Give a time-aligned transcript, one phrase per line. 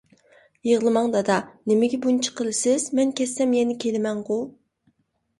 [0.67, 1.33] -يىغلىماڭ دادا،
[1.71, 4.39] نېمىگە بۇنچە قىلىسىز؟ مەن كەتسەم، يەنە كېلىمەنغۇ.